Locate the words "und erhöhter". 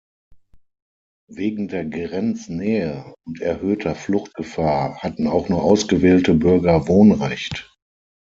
3.27-3.93